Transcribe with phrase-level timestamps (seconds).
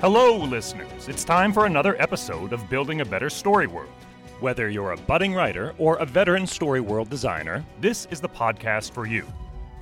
[0.00, 1.08] Hello, listeners.
[1.08, 3.92] It's time for another episode of Building a Better Story World.
[4.40, 8.92] Whether you're a budding writer or a veteran story world designer, this is the podcast
[8.92, 9.26] for you.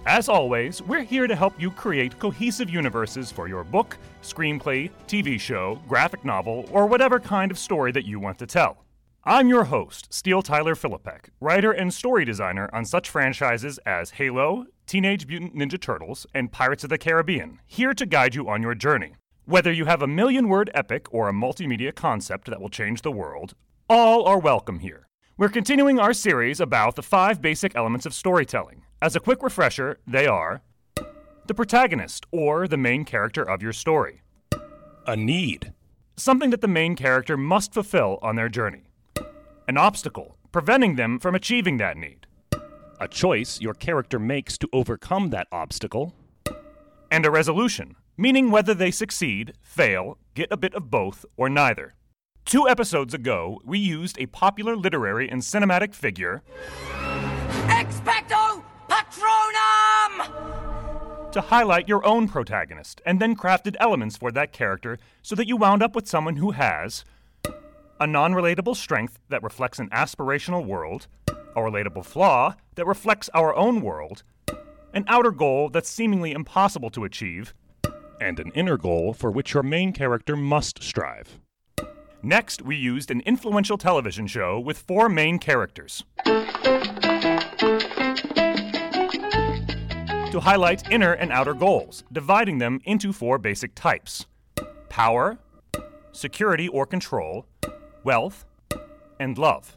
[0.07, 5.39] As always, we're here to help you create cohesive universes for your book, screenplay, TV
[5.39, 8.85] show, graphic novel, or whatever kind of story that you want to tell.
[9.23, 14.67] I'm your host, Steele Tyler Filipek, writer and story designer on such franchises as Halo,
[14.85, 18.75] Teenage Mutant Ninja Turtles, and Pirates of the Caribbean, here to guide you on your
[18.75, 19.13] journey.
[19.49, 23.11] Whether you have a million word epic or a multimedia concept that will change the
[23.11, 23.55] world,
[23.89, 25.09] all are welcome here.
[25.39, 28.83] We're continuing our series about the five basic elements of storytelling.
[29.01, 30.61] As a quick refresher, they are
[31.47, 34.21] the protagonist, or the main character of your story,
[35.07, 35.73] a need,
[36.15, 38.83] something that the main character must fulfill on their journey,
[39.67, 42.27] an obstacle, preventing them from achieving that need,
[43.01, 46.15] a choice your character makes to overcome that obstacle,
[47.11, 51.95] and a resolution, meaning whether they succeed, fail, get a bit of both, or neither.
[52.45, 56.43] Two episodes ago, we used a popular literary and cinematic figure.
[57.69, 60.33] Expecto Patronum!
[61.31, 65.57] To highlight your own protagonist, and then crafted elements for that character so that you
[65.57, 67.05] wound up with someone who has
[68.01, 73.55] a non relatable strength that reflects an aspirational world, a relatable flaw that reflects our
[73.55, 74.23] own world,
[74.95, 77.53] an outer goal that's seemingly impossible to achieve,
[78.21, 81.39] and an inner goal for which your main character must strive.
[82.23, 86.05] Next, we used an influential television show with four main characters.
[90.33, 94.27] To highlight inner and outer goals, dividing them into four basic types
[94.89, 95.39] power,
[96.13, 97.47] security or control,
[98.03, 98.45] wealth,
[99.21, 99.77] and love.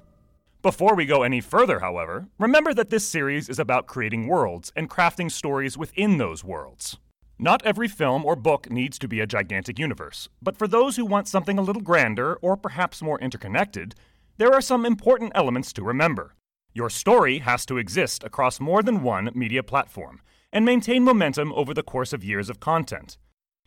[0.62, 4.90] Before we go any further, however, remember that this series is about creating worlds and
[4.90, 6.98] crafting stories within those worlds.
[7.44, 11.04] Not every film or book needs to be a gigantic universe, but for those who
[11.04, 13.96] want something a little grander or perhaps more interconnected,
[14.38, 16.36] there are some important elements to remember.
[16.76, 20.22] Your story has to exist across more than one media platform
[20.54, 23.18] and maintain momentum over the course of years of content.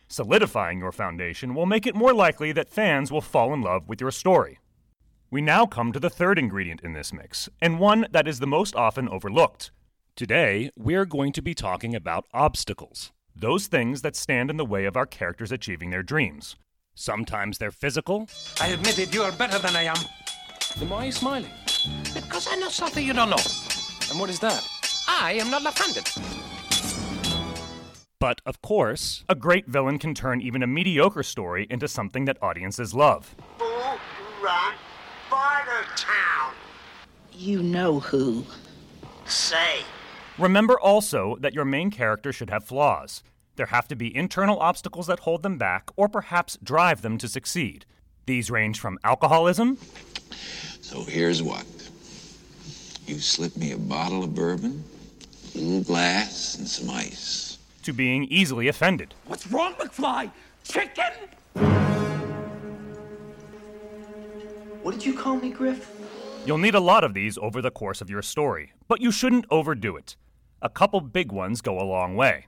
[0.07, 3.99] Solidifying your foundation will make it more likely that fans will fall in love with
[3.99, 4.57] your story.
[5.29, 8.47] We now come to the third ingredient in this mix, and one that is the
[8.47, 9.71] most often overlooked.
[10.15, 14.85] Today, we're going to be talking about obstacles those things that stand in the way
[14.85, 16.55] of our characters achieving their dreams.
[16.93, 18.29] Sometimes they're physical.
[18.61, 19.97] I admit it, you are better than I am.
[20.77, 21.51] Then why are you smiling?
[22.13, 23.43] Because I know something you don't know.
[24.09, 24.65] And what is that?
[25.07, 26.09] I am not left-handed.
[28.17, 32.41] But, of course, a great villain can turn even a mediocre story into something that
[32.41, 33.35] audiences love.
[33.57, 33.99] Bull
[34.41, 34.73] Run
[35.97, 36.53] Town.
[37.33, 38.45] You know who.
[39.25, 39.81] Say.
[40.37, 43.23] Remember also that your main character should have flaws.
[43.55, 47.29] There have to be internal obstacles that hold them back or perhaps drive them to
[47.29, 47.85] succeed.
[48.25, 49.77] These range from alcoholism.
[50.81, 51.65] So here's what
[53.07, 54.83] you slip me a bottle of bourbon,
[55.53, 57.57] a little glass, and some ice.
[57.83, 59.13] To being easily offended.
[59.27, 60.31] What's wrong, McFly?
[60.65, 61.13] Chicken?
[64.81, 65.89] What did you call me, Griff?
[66.45, 69.45] You'll need a lot of these over the course of your story, but you shouldn't
[69.49, 70.17] overdo it
[70.61, 72.47] a couple big ones go a long way.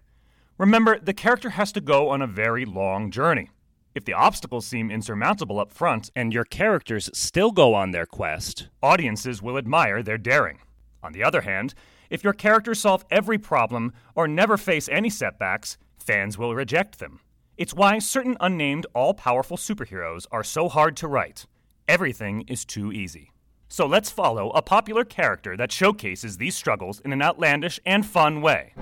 [0.57, 3.49] Remember, the character has to go on a very long journey.
[3.93, 8.69] If the obstacles seem insurmountable up front and your characters still go on their quest,
[8.81, 10.59] audiences will admire their daring.
[11.01, 11.73] On the other hand,
[12.09, 17.19] if your characters solve every problem or never face any setbacks, fans will reject them.
[17.57, 21.45] It's why certain unnamed all powerful superheroes are so hard to write.
[21.87, 23.31] Everything is too easy.
[23.69, 28.41] So let's follow a popular character that showcases these struggles in an outlandish and fun
[28.41, 28.73] way.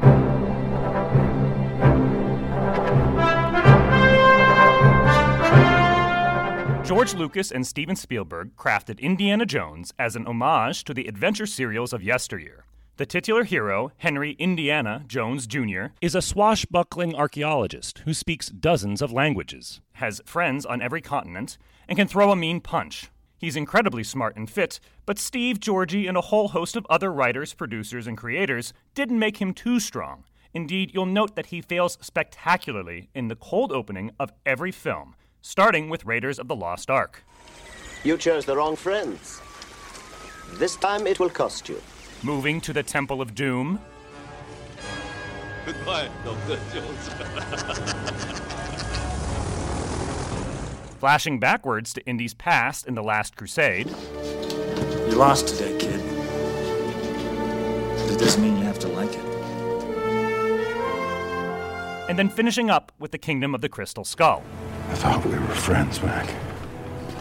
[6.86, 11.94] George Lucas and Steven Spielberg crafted Indiana Jones as an homage to the adventure serials
[11.94, 12.66] of yesteryear.
[12.98, 19.12] The titular hero, Henry Indiana Jones Jr., is a swashbuckling archaeologist who speaks dozens of
[19.12, 21.58] languages, has friends on every continent,
[21.88, 23.10] and can throw a mean punch.
[23.46, 27.54] He's incredibly smart and fit, but Steve, Georgie, and a whole host of other writers,
[27.54, 30.24] producers, and creators didn't make him too strong.
[30.56, 35.14] Indeed, you'll note that he fails spectacularly in the cold opening of every film,
[35.44, 37.24] starting with Raiders of the Lost Ark.
[38.04, 39.40] You chose the wrong friends.
[40.54, 41.80] This time it will cost you.
[42.24, 43.80] Moving to the Temple of Doom.
[45.68, 46.60] Goodbye, Dr.
[46.74, 47.10] Jones.
[50.98, 53.88] Flashing backwards to Indy's past in The Last Crusade.
[53.88, 56.00] You lost today, kid.
[58.00, 59.26] But it doesn't mean you have to like it.
[62.10, 64.42] And then finishing up with the Kingdom of the Crystal Skull.
[64.90, 66.30] I thought we were friends, Mac.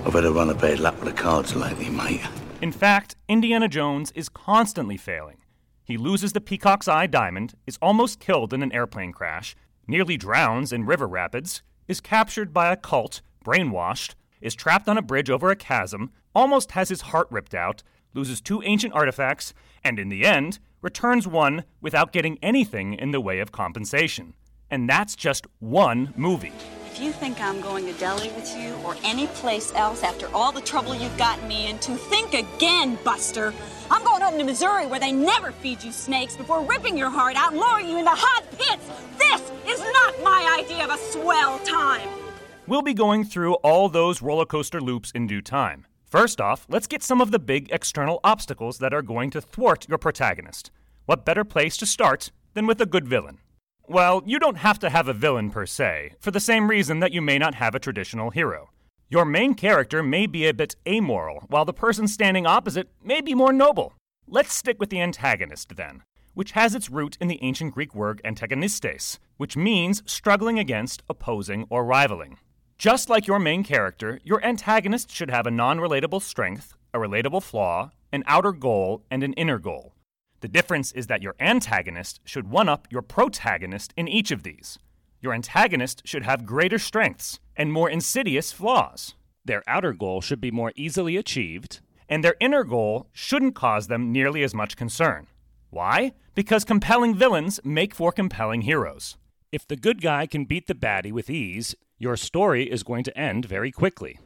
[0.06, 2.20] I better run a bad luck with the cards lately, mate.
[2.60, 5.38] In fact, Indiana Jones is constantly failing.
[5.82, 9.56] He loses the Peacock's Eye diamond, is almost killed in an airplane crash,
[9.88, 15.02] nearly drowns in river rapids, is captured by a cult, brainwashed, is trapped on a
[15.02, 17.82] bridge over a chasm, almost has his heart ripped out,
[18.14, 19.54] loses two ancient artifacts,
[19.84, 24.34] and in the end, returns one without getting anything in the way of compensation.
[24.70, 26.52] And that's just one movie.
[26.90, 30.52] If you think I'm going to Delhi with you or any place else after all
[30.52, 33.52] the trouble you've gotten me into, think again, Buster.
[33.90, 37.36] I'm going home to Missouri where they never feed you snakes before ripping your heart
[37.36, 38.88] out and lowering you into hot pits.
[39.18, 42.23] This is not my idea of a swell time.
[42.66, 45.86] We'll be going through all those roller coaster loops in due time.
[46.06, 49.86] First off, let's get some of the big external obstacles that are going to thwart
[49.86, 50.70] your protagonist.
[51.04, 53.40] What better place to start than with a good villain?
[53.86, 57.12] Well, you don't have to have a villain per se, for the same reason that
[57.12, 58.70] you may not have a traditional hero.
[59.10, 63.34] Your main character may be a bit amoral, while the person standing opposite may be
[63.34, 63.92] more noble.
[64.26, 66.02] Let's stick with the antagonist then,
[66.32, 71.66] which has its root in the ancient Greek word antagonistes, which means struggling against, opposing,
[71.68, 72.38] or rivaling.
[72.78, 77.42] Just like your main character, your antagonist should have a non relatable strength, a relatable
[77.42, 79.94] flaw, an outer goal, and an inner goal.
[80.40, 84.78] The difference is that your antagonist should one up your protagonist in each of these.
[85.20, 89.14] Your antagonist should have greater strengths and more insidious flaws.
[89.44, 94.12] Their outer goal should be more easily achieved, and their inner goal shouldn't cause them
[94.12, 95.28] nearly as much concern.
[95.70, 96.12] Why?
[96.34, 99.16] Because compelling villains make for compelling heroes.
[99.50, 101.74] If the good guy can beat the baddie with ease,
[102.04, 104.18] your story is going to end very quickly.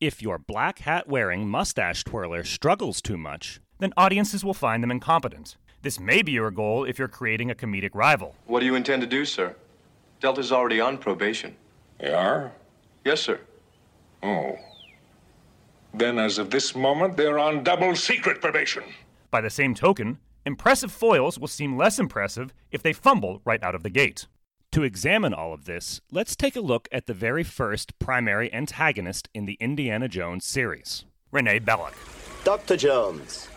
[0.00, 4.90] If your black hat wearing mustache twirler struggles too much, then audiences will find them
[4.90, 5.56] incompetent.
[5.82, 8.34] This may be your goal if you're creating a comedic rival.
[8.46, 9.54] What do you intend to do, sir?
[10.20, 11.54] Delta's already on probation.
[12.00, 12.50] They are?
[13.04, 13.38] Yes, sir.
[14.24, 14.56] Oh.
[15.94, 18.82] Then, as of this moment, they're on double secret probation.
[19.30, 23.76] By the same token, impressive foils will seem less impressive if they fumble right out
[23.76, 24.26] of the gate.
[24.72, 29.28] To examine all of this, let's take a look at the very first primary antagonist
[29.34, 31.94] in the Indiana Jones series René Belloq.
[32.44, 32.76] Dr.
[32.76, 33.48] Jones,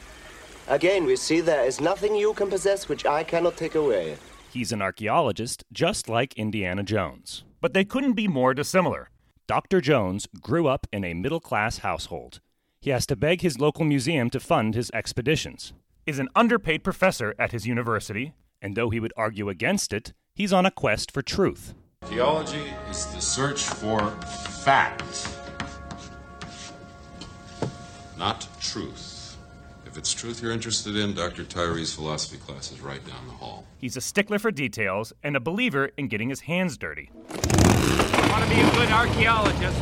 [0.68, 4.18] Again, we see there is nothing you can possess which I cannot take away.
[4.50, 7.44] He's an archaeologist, just like Indiana Jones.
[7.60, 9.10] But they couldn't be more dissimilar.
[9.46, 9.82] Dr.
[9.82, 12.40] Jones grew up in a middle class household.
[12.80, 15.74] He has to beg his local museum to fund his expeditions.
[16.06, 20.54] Is an underpaid professor at his university, and though he would argue against it, he's
[20.54, 21.74] on a quest for truth.
[22.02, 24.10] Archaeology is the search for
[24.64, 25.30] fact,
[28.18, 29.38] not truth.
[29.86, 31.44] If it's truth you're interested in, Dr.
[31.44, 33.66] Tyree's philosophy class is right down the hall.
[33.78, 37.10] He's a stickler for details and a believer in getting his hands dirty.
[37.30, 39.82] I want to be a good archaeologist.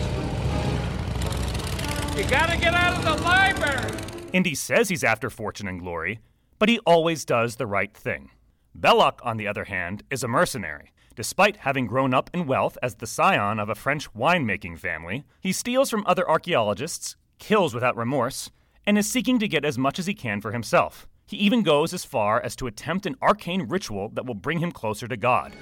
[2.18, 3.97] You gotta get out of the library!
[4.33, 6.19] Indy says he's after fortune and glory,
[6.59, 8.31] but he always does the right thing.
[8.77, 10.91] Belloq, on the other hand, is a mercenary.
[11.15, 15.51] Despite having grown up in wealth as the scion of a French winemaking family, he
[15.51, 18.49] steals from other archaeologists, kills without remorse,
[18.85, 21.07] and is seeking to get as much as he can for himself.
[21.28, 24.71] He even goes as far as to attempt an arcane ritual that will bring him
[24.71, 25.54] closer to God.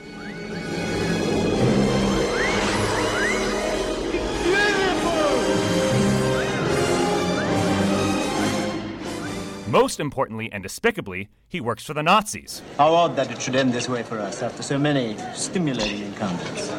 [9.69, 12.63] Most importantly and despicably, he works for the Nazis.
[12.77, 16.71] How odd that it should end this way for us after so many stimulating encounters.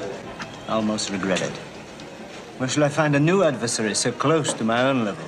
[0.66, 1.56] I almost regret it.
[2.58, 5.24] Where shall I find a new adversary so close to my own level?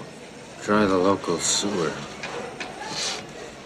[0.61, 1.93] Try the local sewer.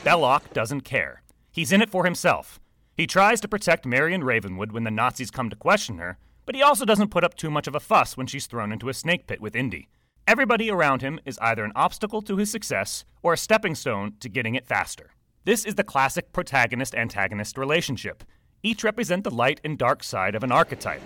[0.05, 1.23] Belloq doesn't care.
[1.51, 2.61] He's in it for himself.
[2.95, 6.63] He tries to protect Marion Ravenwood when the Nazis come to question her, but he
[6.63, 9.27] also doesn't put up too much of a fuss when she's thrown into a snake
[9.27, 9.89] pit with Indy.
[10.29, 14.29] Everybody around him is either an obstacle to his success or a stepping stone to
[14.29, 15.13] getting it faster.
[15.45, 18.25] This is the classic protagonist antagonist relationship.
[18.61, 21.01] Each represent the light and dark side of an archetype.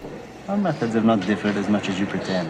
[0.48, 2.48] Our methods have not differed as much as you pretend.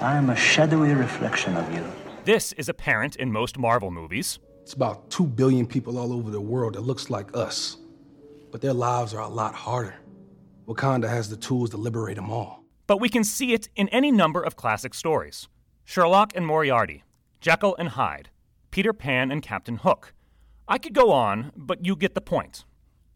[0.00, 1.84] I am a shadowy reflection of you.
[2.24, 4.38] This is apparent in most Marvel movies.
[4.62, 7.78] It's about 2 billion people all over the world that looks like us.
[8.52, 9.96] But their lives are a lot harder.
[10.68, 12.63] Wakanda has the tools to liberate them all.
[12.86, 15.48] But we can see it in any number of classic stories
[15.84, 17.04] Sherlock and Moriarty,
[17.40, 18.30] Jekyll and Hyde,
[18.70, 20.12] Peter Pan and Captain Hook.
[20.66, 22.64] I could go on, but you get the point.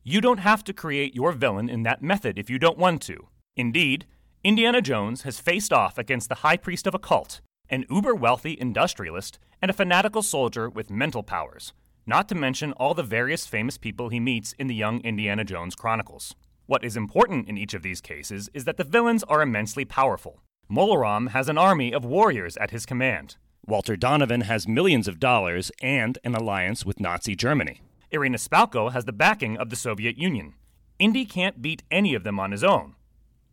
[0.04, 3.28] You don't have to create your villain in that method if you don't want to.
[3.56, 4.06] Indeed,
[4.44, 8.56] Indiana Jones has faced off against the high priest of a cult, an uber wealthy
[8.58, 11.72] industrialist, and a fanatical soldier with mental powers,
[12.06, 15.74] not to mention all the various famous people he meets in the young Indiana Jones
[15.74, 16.34] Chronicles.
[16.68, 20.42] What is important in each of these cases is that the villains are immensely powerful.
[20.68, 23.36] Mola Ram has an army of warriors at his command.
[23.66, 27.80] Walter Donovan has millions of dollars and an alliance with Nazi Germany.
[28.10, 30.52] Irina Spalko has the backing of the Soviet Union.
[30.98, 32.96] Indy can't beat any of them on his own.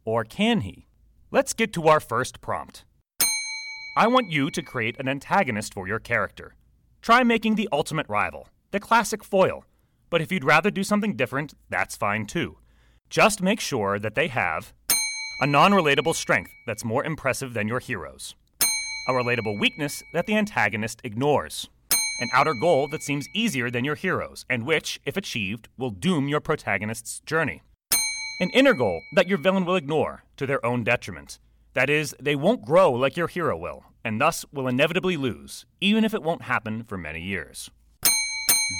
[0.03, 0.89] Or can he?
[1.31, 2.83] Let's get to our first prompt.
[3.95, 6.55] I want you to create an antagonist for your character.
[7.01, 9.63] Try making the ultimate rival, the classic foil.
[10.09, 12.57] But if you'd rather do something different, that's fine too.
[13.09, 14.73] Just make sure that they have
[15.39, 18.35] a non relatable strength that's more impressive than your heroes,
[19.07, 21.69] a relatable weakness that the antagonist ignores,
[22.19, 26.27] an outer goal that seems easier than your heroes, and which, if achieved, will doom
[26.27, 27.61] your protagonist's journey,
[28.39, 31.39] an inner goal that your villain will ignore to their own detriment.
[31.73, 36.05] That is, they won't grow like your hero will, and thus will inevitably lose, even
[36.05, 37.69] if it won't happen for many years.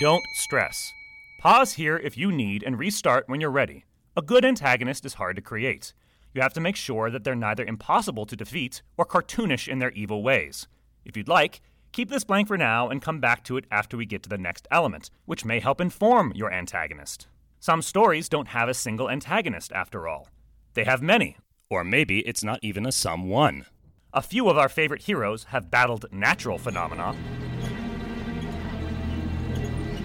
[0.02, 0.94] Don't stress.
[1.40, 3.84] Pause here if you need and restart when you're ready.
[4.18, 5.94] A good antagonist is hard to create.
[6.34, 9.92] You have to make sure that they're neither impossible to defeat or cartoonish in their
[9.92, 10.70] evil ways.
[11.04, 11.60] If you'd like,
[11.92, 14.38] keep this blank for now and come back to it after we get to the
[14.38, 17.28] next element, which may help inform your antagonist.
[17.60, 20.30] Some stories don't have a single antagonist, after all.
[20.76, 21.36] They have many,
[21.70, 23.66] or maybe it's not even a sum one.
[24.14, 27.14] A few of our favorite heroes have battled natural phenomena.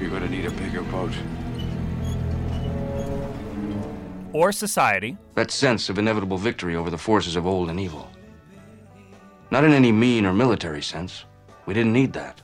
[0.01, 1.13] You're gonna need a bigger boat
[4.33, 5.17] or society.
[5.35, 8.11] That sense of inevitable victory over the forces of old and evil.
[9.51, 11.25] Not in any mean or military sense.
[11.67, 12.41] We didn't need that.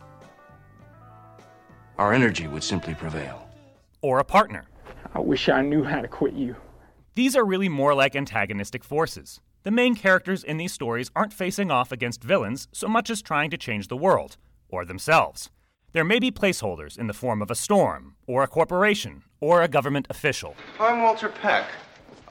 [1.98, 3.48] Our energy would simply prevail.
[4.02, 4.64] Or a partner.
[5.14, 6.56] I wish I knew how to quit you.
[7.14, 9.40] These are really more like antagonistic forces.
[9.62, 13.50] The main characters in these stories aren't facing off against villains so much as trying
[13.50, 14.36] to change the world,
[14.68, 15.50] or themselves.
[15.96, 19.66] There may be placeholders in the form of a storm, or a corporation, or a
[19.66, 20.54] government official.
[20.78, 21.70] I'm Walter Peck.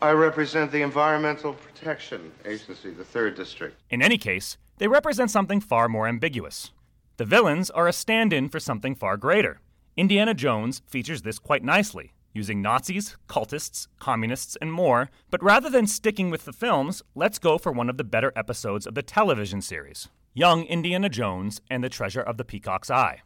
[0.04, 3.76] I represent the Environmental Protection Agency, the 3rd District.
[3.90, 6.74] In any case, they represent something far more ambiguous.
[7.18, 9.62] The villains are a stand in for something far greater.
[9.98, 15.88] Indiana Jones features this quite nicely, using Nazis, cultists, communists, and more, but rather than
[15.88, 19.60] sticking with the films, let's go for one of the better episodes of the television
[19.60, 23.22] series Young Indiana Jones and the Treasure of the Peacock's Eye.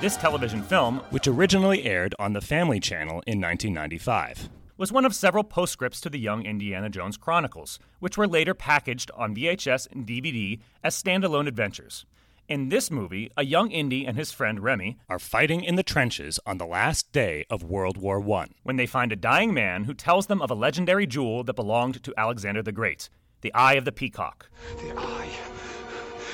[0.00, 5.12] This television film, which originally aired on the Family Channel in 1995, was one of
[5.12, 10.06] several postscripts to the Young Indiana Jones Chronicles, which were later packaged on VHS and
[10.06, 12.06] DVD as standalone adventures.
[12.46, 16.38] In this movie, a young Indy and his friend Remy are fighting in the trenches
[16.46, 19.94] on the last day of World War I when they find a dying man who
[19.94, 23.08] tells them of a legendary jewel that belonged to Alexander the Great,
[23.40, 24.48] the Eye of the Peacock.
[24.80, 25.36] The Eye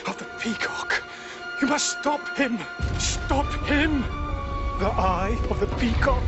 [0.06, 1.03] of the Peacock.
[1.64, 2.58] You must stop him!
[2.98, 4.02] Stop him!
[4.80, 6.22] The Eye of the Peacock.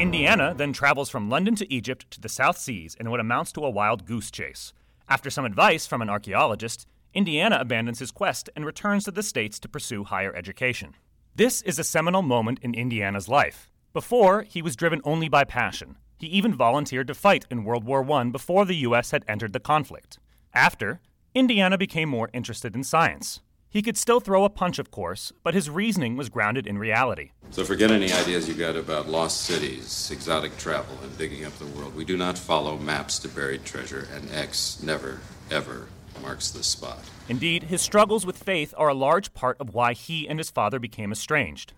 [0.00, 3.66] Indiana then travels from London to Egypt to the South Seas in what amounts to
[3.66, 4.72] a wild goose chase.
[5.06, 9.60] After some advice from an archaeologist, Indiana abandons his quest and returns to the States
[9.60, 10.94] to pursue higher education.
[11.36, 13.70] This is a seminal moment in Indiana's life.
[13.92, 15.98] Before, he was driven only by passion.
[16.16, 19.10] He even volunteered to fight in World War I before the U.S.
[19.10, 20.18] had entered the conflict.
[20.54, 21.00] After,
[21.34, 23.40] Indiana became more interested in science.
[23.68, 27.32] He could still throw a punch, of course, but his reasoning was grounded in reality.
[27.50, 31.66] So forget any ideas you got about lost cities, exotic travel, and digging up the
[31.66, 31.96] world.
[31.96, 35.18] We do not follow maps to buried treasure, and X never,
[35.50, 35.88] ever
[36.22, 37.00] marks the spot.
[37.28, 40.78] Indeed, his struggles with faith are a large part of why he and his father
[40.78, 41.72] became estranged.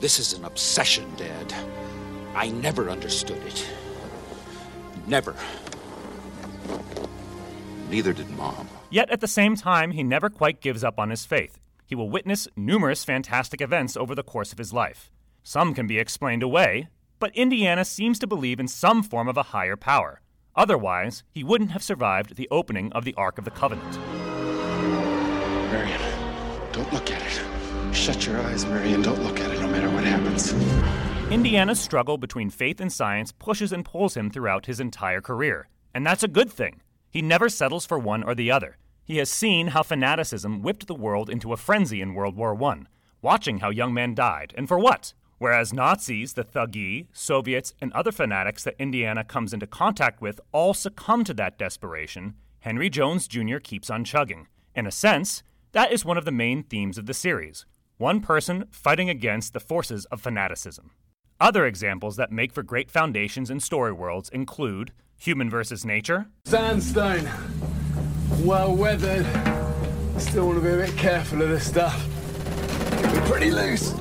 [0.00, 1.54] This is an obsession, Dad.
[2.34, 3.68] I never understood it.
[5.06, 5.36] Never.
[7.92, 8.70] Neither did Mom.
[8.88, 11.58] Yet at the same time, he never quite gives up on his faith.
[11.84, 15.10] He will witness numerous fantastic events over the course of his life.
[15.42, 19.42] Some can be explained away, but Indiana seems to believe in some form of a
[19.42, 20.22] higher power.
[20.56, 23.98] Otherwise, he wouldn't have survived the opening of the Ark of the Covenant.
[25.70, 26.00] Marion,
[26.72, 27.94] don't look at it.
[27.94, 29.02] Shut your eyes, Marion.
[29.02, 30.54] Don't look at it no matter what happens.
[31.30, 36.06] Indiana's struggle between faith and science pushes and pulls him throughout his entire career, and
[36.06, 36.80] that's a good thing.
[37.12, 38.78] He never settles for one or the other.
[39.04, 42.84] He has seen how fanaticism whipped the world into a frenzy in World War I,
[43.20, 45.12] watching how young men died, and for what?
[45.36, 50.72] Whereas Nazis, the Thuggee, Soviets, and other fanatics that Indiana comes into contact with all
[50.72, 53.58] succumb to that desperation, Henry Jones Jr.
[53.58, 54.46] keeps on chugging.
[54.74, 55.42] In a sense,
[55.72, 57.66] that is one of the main themes of the series
[57.98, 60.92] one person fighting against the forces of fanaticism.
[61.38, 64.92] Other examples that make for great foundations in story worlds include
[65.22, 67.30] Human versus Nature, Sandstone,
[68.40, 69.24] well weathered.
[70.20, 72.04] Still want to be a bit careful of this stuff.
[73.00, 73.94] We're pretty loose.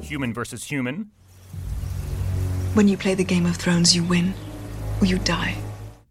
[0.00, 1.10] Human versus Human,
[2.74, 4.34] When you play the Game of Thrones, you win
[5.00, 5.56] or you die.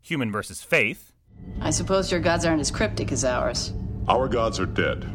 [0.01, 1.13] Human versus Faith,
[1.61, 3.71] I suppose your gods aren't as cryptic as ours.
[4.09, 5.05] Our gods are dead.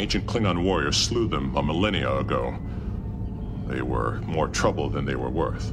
[0.00, 2.58] Ancient Klingon warriors slew them a millennia ago.
[3.68, 5.72] They were more trouble than they were worth.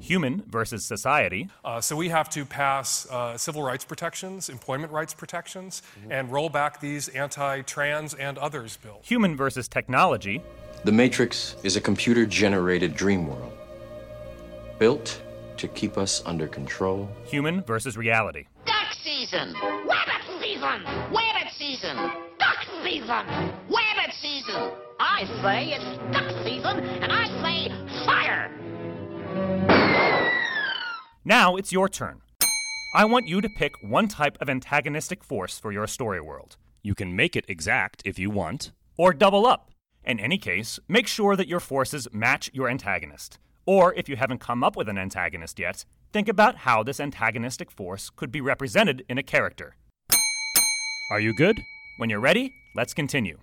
[0.00, 5.14] Human versus Society, Uh, so we have to pass uh, civil rights protections, employment rights
[5.14, 9.04] protections, and roll back these anti-trans and others bills.
[9.06, 10.42] Human versus Technology,
[10.84, 13.52] The Matrix is a computer generated dream world
[14.78, 15.20] built
[15.56, 17.08] to keep us under control.
[17.26, 19.54] Human versus Reality, Duck season!
[19.84, 20.84] Rabbit season!
[21.12, 21.96] Rabbit season!
[22.38, 23.26] Duck season!
[23.68, 24.70] Rabbit season!
[25.00, 27.68] I say it's duck season, and I say
[28.06, 28.50] fire!
[31.28, 32.22] Now it's your turn.
[32.94, 36.56] I want you to pick one type of antagonistic force for your story world.
[36.82, 39.70] You can make it exact if you want, or double up.
[40.02, 43.38] In any case, make sure that your forces match your antagonist.
[43.66, 47.70] Or if you haven't come up with an antagonist yet, think about how this antagonistic
[47.70, 49.76] force could be represented in a character.
[51.10, 51.60] Are you good?
[51.98, 53.36] When you're ready, let's continue.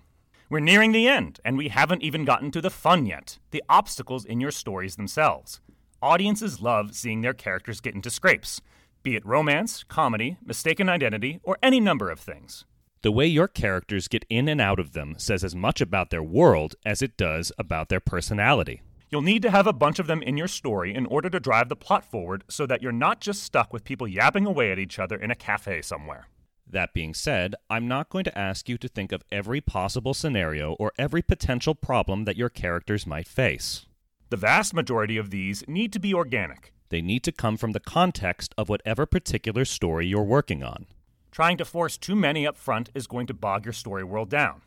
[0.50, 4.24] We're nearing the end, and we haven't even gotten to the fun yet the obstacles
[4.24, 5.60] in your stories themselves.
[6.02, 8.60] Audiences love seeing their characters get into scrapes,
[9.02, 12.66] be it romance, comedy, mistaken identity, or any number of things.
[13.00, 16.22] The way your characters get in and out of them says as much about their
[16.22, 18.82] world as it does about their personality.
[19.10, 21.68] You'll need to have a bunch of them in your story in order to drive
[21.70, 24.98] the plot forward so that you're not just stuck with people yapping away at each
[24.98, 26.28] other in a cafe somewhere.
[26.68, 30.72] That being said, I'm not going to ask you to think of every possible scenario
[30.74, 33.86] or every potential problem that your characters might face.
[34.28, 36.72] The vast majority of these need to be organic.
[36.88, 40.86] They need to come from the context of whatever particular story you're working on.
[41.30, 44.62] Trying to force too many up front is going to bog your story world down.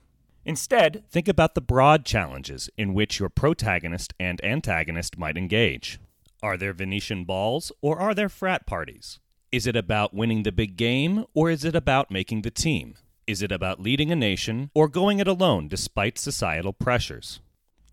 [0.45, 5.99] Instead, think about the broad challenges in which your protagonist and antagonist might engage.
[6.41, 9.19] Are there Venetian balls or are there frat parties?
[9.51, 12.95] Is it about winning the big game or is it about making the team?
[13.27, 17.41] Is it about leading a nation or going it alone despite societal pressures?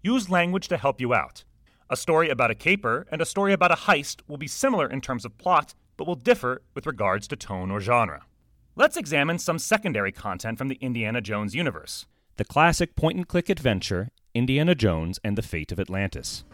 [0.01, 1.43] Use language to help you out.
[1.89, 5.01] A story about a caper and a story about a heist will be similar in
[5.01, 8.25] terms of plot, but will differ with regards to tone or genre.
[8.75, 12.07] Let's examine some secondary content from the Indiana Jones universe.
[12.39, 16.45] The classic point and click adventure, Indiana Jones and the Fate of Atlantis.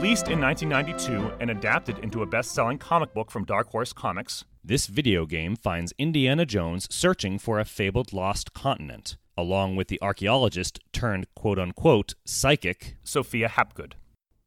[0.00, 4.46] Released in 1992 and adapted into a best selling comic book from Dark Horse Comics,
[4.64, 10.00] this video game finds Indiana Jones searching for a fabled lost continent, along with the
[10.00, 13.92] archaeologist turned quote unquote psychic Sophia Hapgood.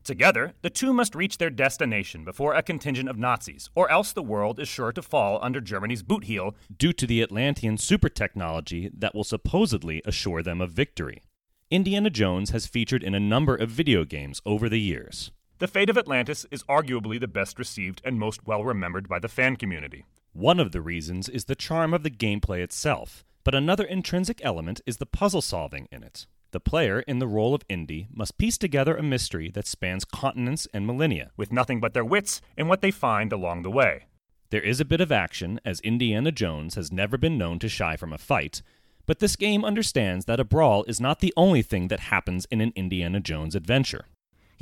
[0.04, 4.24] Together, the two must reach their destination before a contingent of Nazis, or else the
[4.24, 8.90] world is sure to fall under Germany's boot heel due to the Atlantean super technology
[8.92, 11.22] that will supposedly assure them of victory.
[11.70, 15.32] Indiana Jones has featured in a number of video games over the years.
[15.60, 19.28] The Fate of Atlantis is arguably the best received and most well remembered by the
[19.28, 20.06] fan community.
[20.34, 24.82] One of the reasons is the charm of the gameplay itself, but another intrinsic element
[24.88, 26.26] is the puzzle solving in it.
[26.52, 30.68] The player, in the role of Indy, must piece together a mystery that spans continents
[30.74, 34.06] and millennia, with nothing but their wits and what they find along the way.
[34.50, 37.96] There is a bit of action, as Indiana Jones has never been known to shy
[37.96, 38.62] from a fight,
[39.06, 42.62] but this game understands that a brawl is not the only thing that happens in
[42.62, 44.06] an Indiana Jones adventure.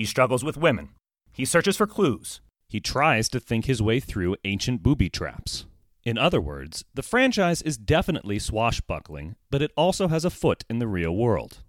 [0.01, 0.89] He struggles with women.
[1.31, 2.41] He searches for clues.
[2.67, 5.67] He tries to think his way through ancient booby traps.
[6.03, 10.79] In other words, the franchise is definitely swashbuckling, but it also has a foot in
[10.79, 11.59] the real world.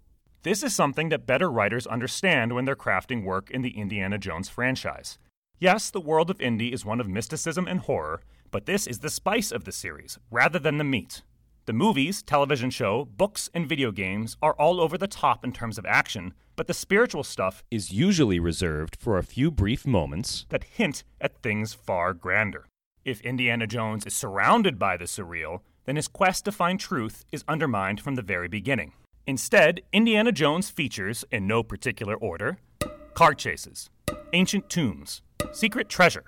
[0.41, 4.49] This is something that better writers understand when they're crafting work in the Indiana Jones
[4.49, 5.19] franchise.
[5.59, 9.11] Yes, the world of Indy is one of mysticism and horror, but this is the
[9.11, 11.21] spice of the series, rather than the meat.
[11.65, 15.77] The movies, television show, books, and video games are all over the top in terms
[15.77, 20.65] of action, but the spiritual stuff is usually reserved for a few brief moments that
[20.65, 22.65] hint at things far grander.
[23.05, 27.45] If Indiana Jones is surrounded by the surreal, then his quest to find truth is
[27.47, 28.91] undermined from the very beginning.
[29.25, 32.57] Instead, Indiana Jones features, in no particular order,
[33.13, 33.89] car chases,
[34.33, 35.21] ancient tombs,
[35.53, 36.25] secret treasure,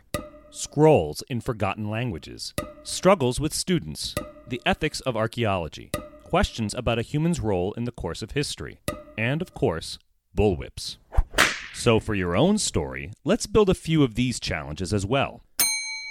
[0.50, 4.16] scrolls in forgotten languages, struggles with students,
[4.48, 5.90] the ethics of archaeology,
[6.24, 8.80] questions about a human's role in the course of history,
[9.18, 9.98] and, of course,
[10.38, 10.98] bullwhips.
[11.74, 15.42] So, for your own story, let's build a few of these challenges as well.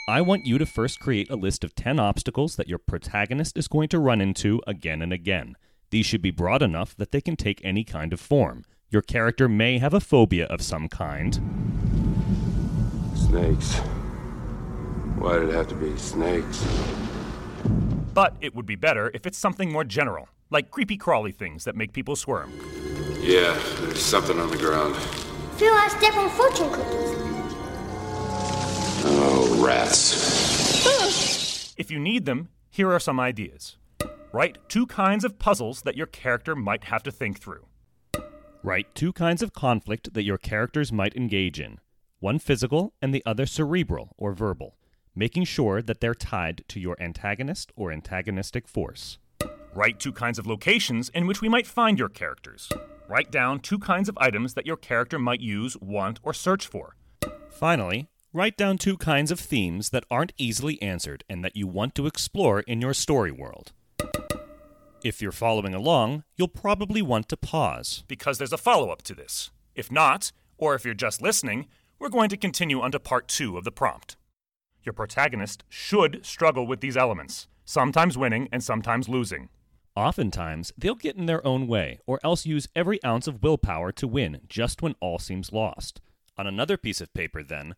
[0.09, 3.69] I want you to first create a list of 10 obstacles that your protagonist is
[3.69, 5.57] going to run into again and again.
[5.91, 8.65] These should be broad enough that they can take any kind of form.
[8.91, 11.35] Your character may have a phobia of some kind.
[13.15, 13.77] Snakes.
[15.17, 16.65] Why did it have to be snakes?
[18.15, 21.77] But it would be better if it's something more general, like creepy crawly things that
[21.77, 22.53] make people squirm.
[23.21, 24.97] Yeah, there's something on the ground.
[25.57, 27.15] Phil has devil fortune cookies.
[29.07, 30.35] Oh, rats.
[31.77, 33.77] If you need them, here are some ideas.
[34.33, 37.67] Write two kinds of puzzles that your character might have to think through.
[38.63, 41.81] Write two kinds of conflict that your characters might engage in
[42.21, 44.77] one physical and the other cerebral or verbal,
[45.15, 49.19] making sure that they're tied to your antagonist or antagonistic force.
[49.75, 52.71] Write two kinds of locations in which we might find your characters.
[53.09, 56.97] Write down two kinds of items that your character might use, want, or search for.
[57.51, 61.95] Finally, write down two kinds of themes that aren't easily answered and that you want
[61.95, 63.73] to explore in your story world.
[65.05, 69.15] If you're following along, you'll probably want to pause, because there's a follow up to
[69.15, 69.51] this.
[69.75, 71.67] If not, or if you're just listening,
[71.99, 74.17] we're going to continue on to part two of the prompt.
[74.85, 79.49] Your protagonist should struggle with these elements, sometimes winning and sometimes losing.
[79.97, 84.09] Oftentimes, they'll get in their own way, or else use every ounce of willpower to
[84.09, 86.01] win just when all seems lost.
[86.37, 87.77] On another piece of paper, then,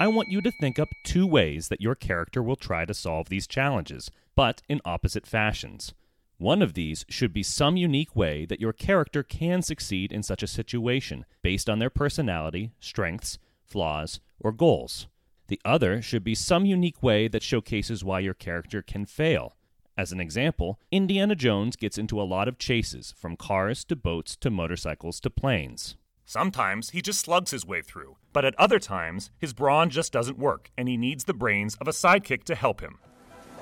[0.00, 3.28] I want you to think up two ways that your character will try to solve
[3.28, 5.94] these challenges, but in opposite fashions.
[6.38, 10.42] One of these should be some unique way that your character can succeed in such
[10.42, 15.06] a situation, based on their personality, strengths, flaws, or goals.
[15.48, 19.56] The other should be some unique way that showcases why your character can fail.
[19.96, 24.36] As an example, Indiana Jones gets into a lot of chases, from cars to boats
[24.36, 25.96] to motorcycles to planes.
[26.24, 30.38] Sometimes he just slugs his way through, but at other times, his brawn just doesn't
[30.38, 32.98] work, and he needs the brains of a sidekick to help him.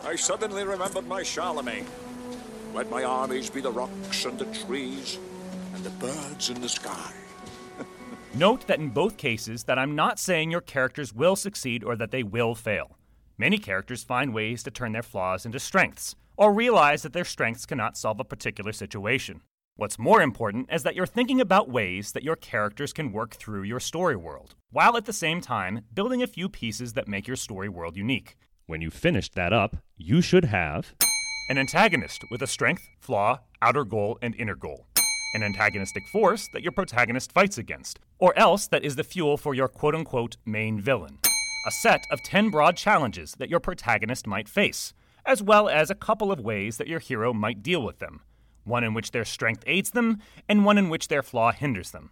[0.05, 1.87] I suddenly remembered my Charlemagne.
[2.73, 5.19] Let my armies be the rocks and the trees
[5.75, 7.13] and the birds in the sky.
[8.35, 12.11] Note that in both cases that I'm not saying your characters will succeed or that
[12.11, 12.97] they will fail.
[13.37, 17.67] Many characters find ways to turn their flaws into strengths, or realize that their strengths
[17.67, 19.43] cannot solve a particular situation.
[19.77, 23.65] What's more important is that you're thinking about ways that your characters can work through
[23.65, 27.37] your story world, while at the same time building a few pieces that make your
[27.37, 28.37] story world unique.
[28.67, 30.95] When you've finished that up, you should have
[31.51, 34.87] an antagonist with a strength, flaw, outer goal, and inner goal.
[35.35, 39.55] An antagonistic force that your protagonist fights against, or else that is the fuel for
[39.55, 41.19] your quote unquote main villain.
[41.67, 44.93] A set of 10 broad challenges that your protagonist might face,
[45.25, 48.21] as well as a couple of ways that your hero might deal with them
[48.65, 52.11] one in which their strength aids them, and one in which their flaw hinders them.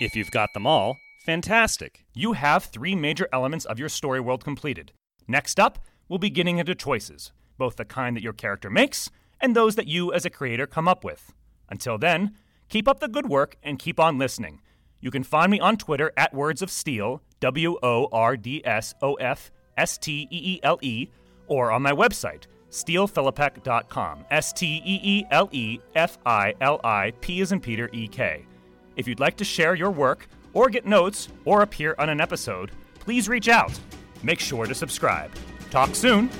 [0.00, 2.04] If you've got them all, fantastic.
[2.14, 4.92] You have three major elements of your story world completed.
[5.26, 9.54] Next up, we'll be getting into choices, both the kind that your character makes and
[9.54, 11.32] those that you as a creator come up with.
[11.68, 12.34] Until then,
[12.68, 14.60] keep up the good work and keep on listening.
[15.00, 18.94] You can find me on Twitter at Words of Steele, W O R D S
[19.02, 21.08] O F S T E E L E,
[21.46, 24.24] or on my website, steelefilipek.com.
[24.30, 28.08] S T E E L E F I L I P is in Peter E
[28.08, 28.44] K.
[28.96, 32.72] If you'd like to share your work, or get notes, or appear on an episode,
[32.98, 33.78] please reach out.
[34.22, 35.30] Make sure to subscribe.
[35.70, 36.30] Talk soon.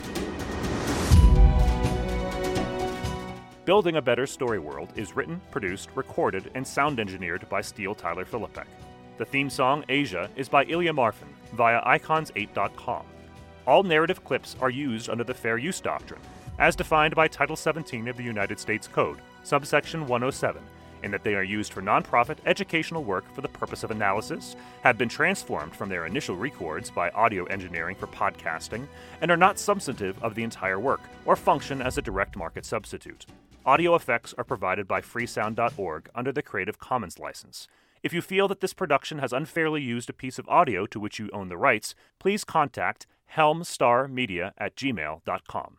[3.66, 8.24] Building a Better Story World is written, produced, recorded, and sound engineered by Steele Tyler
[8.24, 8.66] Filipek.
[9.18, 13.04] The theme song, Asia, is by Ilya Marfin via icons8.com.
[13.66, 16.20] All narrative clips are used under the Fair Use Doctrine,
[16.60, 20.62] as defined by Title 17 of the United States Code, subsection 107,
[21.02, 24.96] in that they are used for nonprofit educational work for the purpose of analysis, have
[24.96, 28.86] been transformed from their initial records by audio engineering for podcasting,
[29.22, 33.26] and are not substantive of the entire work, or function as a direct market substitute.
[33.66, 37.66] Audio effects are provided by freesound.org under the Creative Commons license.
[38.00, 41.18] If you feel that this production has unfairly used a piece of audio to which
[41.18, 45.78] you own the rights, please contact helmstarmedia at gmail.com.